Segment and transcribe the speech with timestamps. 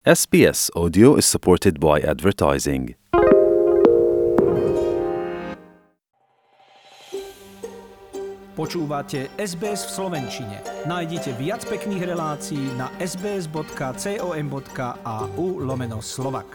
[0.00, 2.96] SBS Audio is supported by advertising.
[8.56, 10.64] Počúvate SBS v Slovenčine.
[10.88, 13.60] Nájdite viac pekných relácií na sbs.com.au
[15.60, 16.48] lomeno slovak.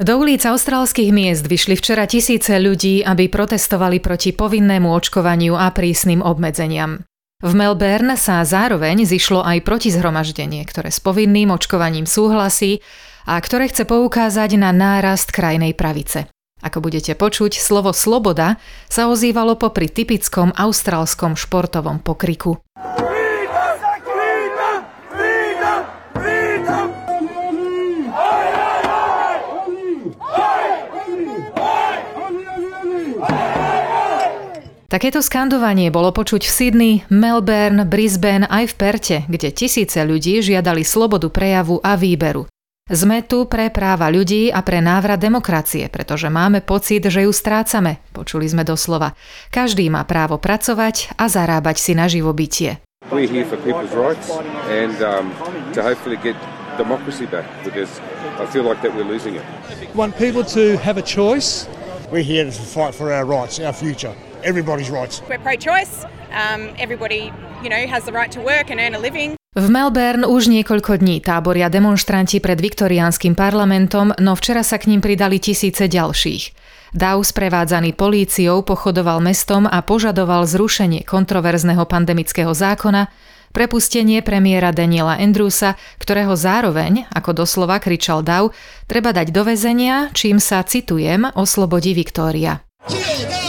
[0.00, 6.24] Do ulic austrálskych miest vyšli včera tisíce ľudí, aby protestovali proti povinnému očkovaniu a prísnym
[6.24, 7.11] obmedzeniam.
[7.42, 12.78] V Melbourne sa zároveň zišlo aj protizhromaždenie, ktoré s povinným očkovaním súhlasí
[13.26, 16.30] a ktoré chce poukázať na nárast krajnej pravice.
[16.62, 22.62] Ako budete počuť, slovo sloboda sa ozývalo popri typickom austrálskom športovom pokriku.
[34.92, 40.84] Takéto skandovanie bolo počuť v Sydney, Melbourne, Brisbane aj v Perte, kde tisíce ľudí žiadali
[40.84, 42.44] slobodu prejavu a výberu.
[42.92, 48.04] Sme tu pre práva ľudí a pre návrat demokracie, pretože máme pocit, že ju strácame,
[48.12, 49.16] počuli sme doslova.
[49.48, 52.84] Každý má právo pracovať a zarábať si na živobytie.
[53.08, 54.28] We're here for people's rights
[54.68, 55.32] and um,
[55.72, 56.36] to hopefully get
[56.76, 57.88] democracy back because
[58.36, 59.44] I feel like that we're losing it.
[59.96, 61.64] want people to have a choice.
[62.12, 64.12] We're here to fight for our rights, our future,
[64.44, 65.22] everybody's rights.
[65.28, 66.04] We're pro-choice.
[66.34, 69.38] Um, everybody, you know, has the right to work and earn a living.
[69.52, 75.04] V Melbourne už niekoľko dní táboria demonštranti pred viktoriánskym parlamentom, no včera sa k ním
[75.04, 76.56] pridali tisíce ďalších.
[76.96, 83.12] Dav sprevádzaný políciou pochodoval mestom a požadoval zrušenie kontroverzného pandemického zákona,
[83.52, 88.56] prepustenie premiéra Daniela Andrewsa, ktorého zároveň, ako doslova kričal Dav,
[88.88, 92.64] treba dať do väzenia, čím sa, citujem, oslobodí Viktória.
[92.88, 93.41] Kill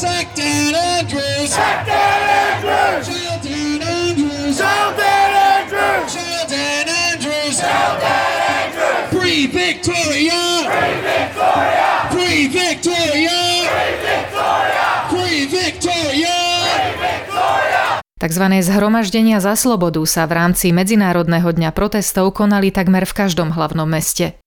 [0.00, 0.08] bill!
[0.08, 1.50] Sack Dan Andrews!
[1.52, 3.06] Sack Dan Andrews!
[3.06, 4.56] Sheldon Andrews!
[4.56, 6.08] Sheldon Andrews!
[6.12, 7.56] Sheldon Andrews!
[7.60, 9.08] Sheldon Andrews!
[9.12, 10.40] Free Victoria!
[10.64, 11.88] Free Victoria!
[12.10, 13.40] Free Victoria!
[13.68, 14.88] Free Victoria!
[15.12, 16.36] Free Victoria!
[16.72, 18.00] Free Victoria!
[18.20, 23.88] Takzvané zhromaždenia za slobodu sa v rámci Medzinárodného dňa protestov konali takmer v každom hlavnom
[23.88, 24.39] meste.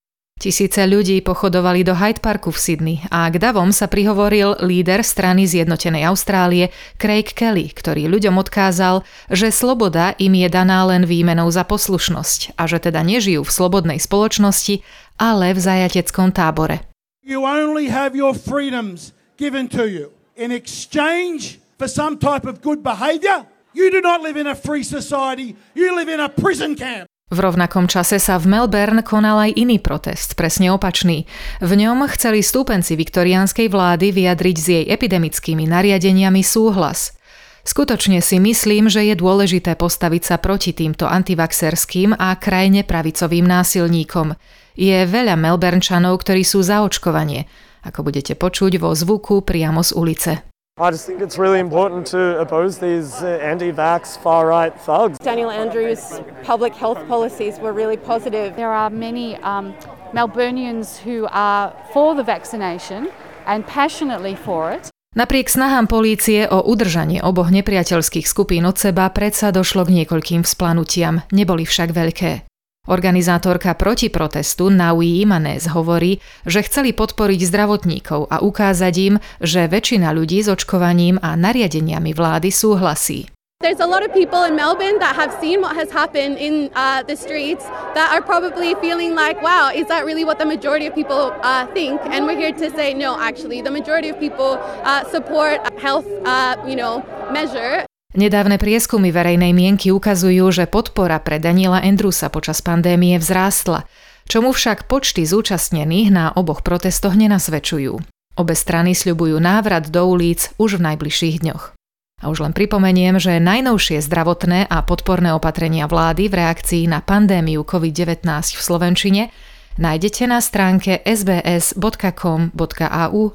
[0.44, 5.48] Tisíce ľudí pochodovali do Hyde Parku v Sydney a k davom sa prihovoril líder strany
[5.48, 6.68] Zjednotenej Austrálie
[7.00, 12.68] Craig Kelly, ktorý ľuďom odkázal, že sloboda im je daná len výmenou za poslušnosť a
[12.68, 14.84] že teda nežijú v slobodnej spoločnosti,
[15.16, 16.84] ale v zajateckom tábore.
[17.24, 20.12] You only have your freedoms given to you.
[20.36, 24.84] In exchange for some type of good behaviour, you do not live in a free
[24.84, 27.08] society, you live in a prison camp.
[27.34, 31.26] V rovnakom čase sa v Melbourne konal aj iný protest, presne opačný.
[31.66, 37.18] V ňom chceli stúpenci viktoriánskej vlády vyjadriť s jej epidemickými nariadeniami súhlas.
[37.66, 44.38] Skutočne si myslím, že je dôležité postaviť sa proti týmto antivaxerským a krajne pravicovým násilníkom.
[44.78, 47.50] Je veľa Melbournečanov, ktorí sú za očkovanie,
[47.82, 50.53] ako budete počuť vo zvuku priamo z ulice.
[50.82, 55.22] I just think it's really important to oppose these uh, anti-vax far-right thugs.
[55.22, 58.56] Daniel Andrews' public health policies were really positive.
[58.58, 59.78] There are many um,
[60.18, 63.14] Melburnians who are for the vaccination
[63.46, 64.90] and passionately for it.
[65.14, 71.22] Napriek snahám polície o udržanie oboch nepriateľských skupín od seba predsa došlo k niekoľkým vzplanutiam,
[71.30, 72.50] neboli však veľké.
[72.84, 80.44] Organizátorka protiprotestu Naui Imanez hovorí, že chceli podporiť zdravotníkov a ukázať im, že väčšina ľudí
[80.44, 83.32] s očkovaním a nariadeniami vlády súhlasí.
[83.64, 87.08] There's a lot of people in Melbourne that have seen what has happened in uh,
[87.08, 87.64] the streets
[87.96, 91.64] that are probably feeling like, wow, is that really what the majority of people uh,
[91.72, 92.04] think?
[92.12, 96.04] And we're here to say, no, actually, the majority of people uh, support a health,
[96.28, 97.00] uh, you know,
[97.32, 103.90] measure Nedávne prieskumy verejnej mienky ukazujú, že podpora pre Daniela Andrewsa počas pandémie vzrástla,
[104.30, 107.98] čomu však počty zúčastnených na oboch protestoch nenasvedčujú.
[108.38, 111.74] Obe strany sľubujú návrat do ulic už v najbližších dňoch.
[112.22, 117.66] A už len pripomeniem, že najnovšie zdravotné a podporné opatrenia vlády v reakcii na pandémiu
[117.66, 119.34] COVID-19 v Slovenčine
[119.82, 121.52] nájdete na stránke sbs.com.au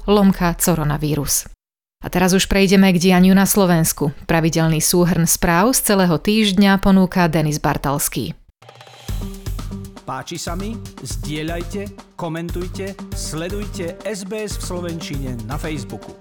[0.07, 1.58] lomka coronavírus.
[1.99, 4.15] A teraz už prejdeme k dianiu na Slovensku.
[4.23, 8.31] Pravidelný súhrn správ z celého týždňa ponúka Denis Bartalský.
[10.07, 10.79] Páči sa mi?
[11.03, 16.15] Zdieľajte, komentujte, sledujte SBS v Slovenčine na Facebooku.